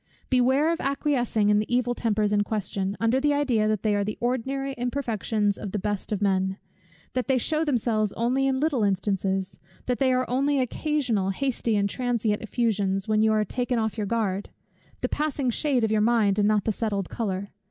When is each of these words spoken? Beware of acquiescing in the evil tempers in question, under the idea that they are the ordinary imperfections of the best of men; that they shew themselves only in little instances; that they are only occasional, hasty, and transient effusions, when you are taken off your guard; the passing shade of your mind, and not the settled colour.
Beware 0.31 0.71
of 0.73 0.79
acquiescing 0.81 1.49
in 1.49 1.59
the 1.59 1.71
evil 1.71 1.93
tempers 1.93 2.33
in 2.33 2.43
question, 2.43 2.97
under 2.99 3.19
the 3.19 3.35
idea 3.35 3.67
that 3.67 3.83
they 3.83 3.93
are 3.93 4.03
the 4.03 4.17
ordinary 4.19 4.73
imperfections 4.75 5.59
of 5.59 5.73
the 5.73 5.77
best 5.77 6.11
of 6.11 6.23
men; 6.23 6.57
that 7.13 7.27
they 7.27 7.37
shew 7.37 7.63
themselves 7.63 8.11
only 8.13 8.47
in 8.47 8.59
little 8.59 8.83
instances; 8.83 9.59
that 9.85 9.99
they 9.99 10.11
are 10.11 10.27
only 10.27 10.59
occasional, 10.59 11.29
hasty, 11.29 11.75
and 11.75 11.87
transient 11.87 12.41
effusions, 12.41 13.07
when 13.07 13.21
you 13.21 13.31
are 13.31 13.45
taken 13.45 13.77
off 13.77 13.95
your 13.95 14.07
guard; 14.07 14.49
the 15.01 15.07
passing 15.07 15.51
shade 15.51 15.83
of 15.83 15.91
your 15.91 16.01
mind, 16.01 16.39
and 16.39 16.47
not 16.47 16.63
the 16.63 16.71
settled 16.71 17.07
colour. 17.07 17.51